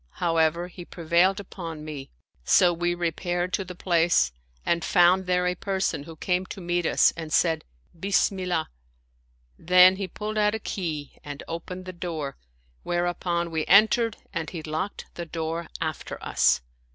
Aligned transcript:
However, 0.13 0.67
he 0.67 0.83
prevailed 0.83 1.39
upon 1.39 1.85
me; 1.85 2.09
so 2.43 2.73
we 2.73 2.95
repaired 2.95 3.53
to 3.53 3.63
the 3.63 3.75
place 3.75 4.31
and 4.65 4.83
found 4.83 5.27
there 5.27 5.45
a 5.45 5.53
person, 5.53 6.05
who 6.05 6.15
came 6.15 6.43
to 6.47 6.59
meet 6.59 6.87
us 6.87 7.13
and 7.15 7.31
said," 7.31 7.63
Bismillah!" 8.07 8.71
Then 9.59 9.97
he 9.97 10.07
pulled 10.07 10.39
out 10.39 10.55
a 10.55 10.59
key 10.59 11.19
and 11.23 11.43
opened 11.47 11.85
the 11.85 11.93
door, 11.93 12.35
whereupon 12.81 13.51
we 13.51 13.63
entered 13.67 14.17
and 14.33 14.49
he 14.49 14.63
locked 14.63 15.05
the 15.13 15.25
door 15.27 15.67
after 15.79 16.17
us. 16.23 16.61